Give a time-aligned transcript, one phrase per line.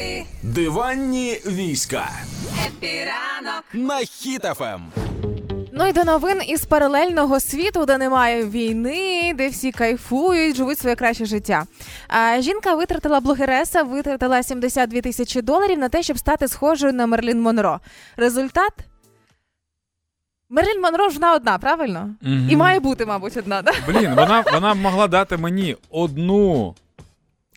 [0.00, 2.10] Епі, Диванні війська
[2.66, 3.64] епіранок.
[3.72, 4.06] на Ем.
[4.06, 4.80] хітафем.
[5.72, 10.96] Ну і до новин із паралельного світу, де немає війни, де всі кайфують, живуть своє
[10.96, 11.64] краще життя.
[12.08, 17.42] А жінка витратила блогереса, витратила 72 тисячі доларів на те, щоб стати схожою на Мерлін
[17.42, 17.80] Монро.
[18.16, 18.72] Результат.
[20.48, 22.10] Мерлін Монро ж вона одна, правильно?
[22.22, 22.48] Мгм.
[22.50, 23.62] І має бути, мабуть, одна.
[23.62, 23.72] Да?
[23.88, 26.74] Блін, вона, вона могла дати мені одну.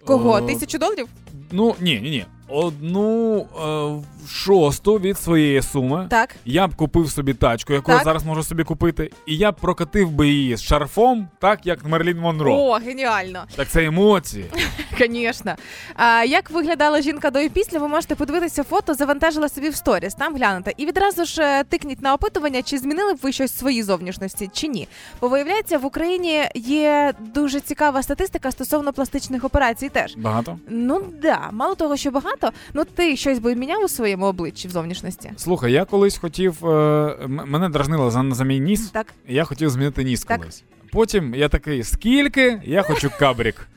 [0.05, 0.30] Кого?
[0.32, 1.07] о, Тисячу доларів?
[1.56, 2.26] Ну, ні, ні.
[2.48, 6.08] Одну е, шосту від своєї суми.
[6.10, 6.36] Так.
[6.46, 7.98] Я б купив собі тачку, яку Так.
[7.98, 11.86] я зараз можу собі купити, і я б прокатив би її з шарфом, так як
[11.86, 12.56] Мерлін Монро.
[12.56, 13.44] О, геніально.
[13.56, 14.46] Так це емоції.
[15.00, 15.56] Звісно.
[15.96, 20.14] А як виглядала жінка до і після, ви можете подивитися фото, завантажила собі в сторіс,
[20.14, 20.74] там глянути.
[20.78, 24.50] І відразу ж е, тикніть на опитування, чи змінили б ви щось в своїй зовнішності,
[24.54, 24.88] чи ні.
[25.22, 30.16] Бо виявляється, в Україні є дуже цікава статистика стосовно пластичних операцій теж.
[30.18, 30.60] Багато.
[30.70, 32.33] Ну да, мало того, що багато,
[32.73, 35.32] ну ти щось би міняв у своєму обличчі в зовнішності?
[35.38, 36.66] Слухай, я колись хотів.
[36.66, 38.90] Е, мене дражнило за, за мій ніс.
[38.90, 39.07] Так.
[39.27, 40.40] Я хотів змінити ніс Так.
[40.40, 40.63] колись.
[40.91, 42.62] Потім я такий, скільки?
[42.66, 43.68] Я хочу кабрік.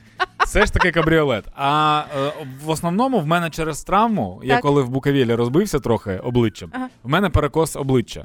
[0.47, 1.45] Все ж таки кабріолет.
[1.57, 2.33] А е,
[2.65, 6.89] в основному в мене через травму, я коли в Буковелі розбився трохи обличчям, Ага.
[7.03, 8.25] в мене перекос обличчя.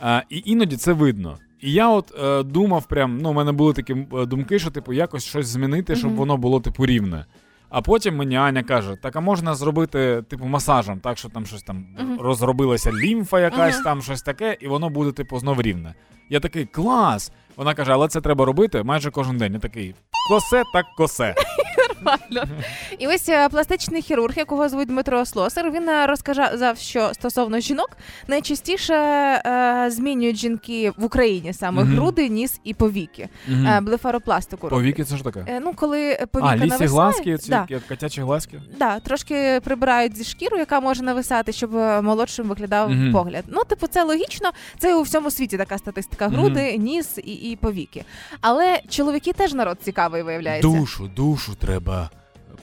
[0.00, 1.38] А, і іноді це видно.
[1.60, 4.92] І я от е, думав, прям, ну, у мене були такі е, думки, що типу
[4.92, 6.18] якось щось змінити, щоб Мгм.
[6.18, 7.24] воно було типу рівне.
[7.70, 11.62] А потім мені Аня каже: так а можна зробити типу масажем, так що там щось
[11.62, 12.20] там Мгм.
[12.20, 13.84] розробилася лімфа, якась Мгм.
[13.84, 15.94] там щось таке, і воно буде типу знов рівне.
[16.30, 17.32] Я такий клас.
[17.56, 19.52] Вона каже, але це треба робити майже кожен день.
[19.52, 19.94] Я такий
[20.30, 21.34] косе, так косе.
[22.04, 22.56] Нормально.
[22.98, 27.90] І ось е, пластичний хірург, якого звуть Дмитро Слосар, він е, розказав, що стосовно жінок
[28.28, 31.94] найчастіше е, змінюють жінки в Україні саме Мгм.
[31.96, 33.28] груди, ніс і повіки.
[33.48, 33.66] Мгм.
[33.66, 34.68] Е, блефаропластику.
[34.68, 35.44] Повіки це що таке?
[35.48, 38.60] Е, ну, коли повіка А, лісі нависає, глазки, ці да, котячі глазки.
[38.78, 43.12] да, трошки прибирають зі шкіру, яка може нависати, щоб е, молодшим виглядав Мгм.
[43.12, 43.44] погляд.
[43.48, 44.50] Ну, типу, це логічно.
[44.78, 48.04] Це у всьому світі така статистика: груди, ніс і, і повіки.
[48.40, 50.68] Але чоловіки теж народ цікавий виявляється.
[50.68, 52.08] Душу, душу треба Uh,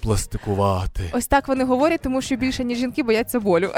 [0.02, 1.03] пластикувати.
[1.13, 3.69] Ось так вони говорять, тому що більше ніж жінки бояться болю.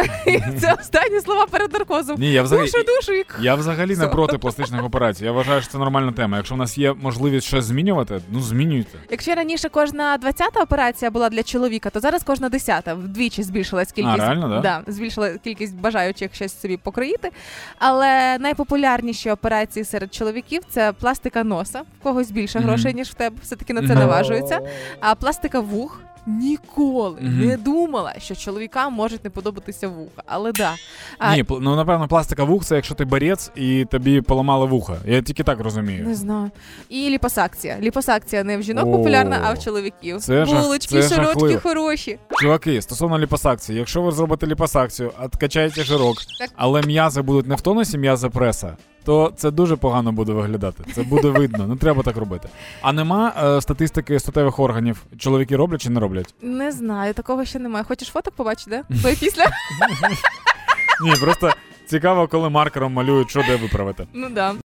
[0.60, 2.16] Це останні слова перед наркозом.
[2.20, 5.26] Ні, я взагалі, Душу, душу і я взагалі не проти пластичних операцій.
[5.26, 6.38] Я вважаю, що це нормальна тема.
[6.38, 8.98] Якщо в нас є можливість щось змінювати, ну змінюйте.
[9.12, 12.94] Якщо раніше кожна 20-та операція була для чоловіка, то зараз кожна 10-та.
[12.94, 14.20] Вдвічі збільшилась кількість.
[14.20, 14.82] А, реально, да?
[14.88, 17.32] збільшила кількість бажаючих щось собі покроїти.
[17.80, 21.82] Але найпопулярніші операції серед чоловіків це пластика носа.
[22.00, 23.36] В когось більше грошей, ніж в тебе.
[23.44, 24.60] Все-таки на це наважуються.
[25.00, 26.02] А пластика вух.
[26.28, 27.46] Ніколи Мгм.
[27.48, 30.24] не думала, що чоловікам можуть не подобатися вуха.
[30.26, 30.74] Але да.
[31.18, 34.98] А, Ні, ну напевно, пластика вух це якщо ти борець і тобі поламали вуха.
[35.06, 36.04] Я тільки так розумію.
[36.08, 36.52] Не знаю.
[36.90, 37.78] І ліпосакція.
[37.82, 40.18] Ліпосакція не в жінок О, популярна, а в чоловіків.
[40.22, 41.60] це Булочки, це широтки, жахливо.
[41.64, 42.20] хороші.
[42.42, 46.50] Чуваки, стосовно ліпосакції, якщо ви зробите ліпосакцію, откачаєте жирок, Так.
[46.56, 48.78] але м'язи будуть не в тонусі м'язи преса,
[49.10, 50.84] то це дуже погано буде виглядати.
[50.96, 52.50] Це буде видно, не треба так робити.
[52.82, 55.04] А нема е, статистики статевих органів.
[55.18, 56.34] Чоловіки роблять чи не роблять?
[56.42, 57.86] Не знаю, такого ще немає.
[57.86, 58.84] Хочеш фоток побачити, де?
[59.02, 59.44] До і після?
[61.04, 61.52] Ні, просто
[61.86, 64.08] цікаво, коли маркером малюють, що де виправити.
[64.14, 64.54] ну да.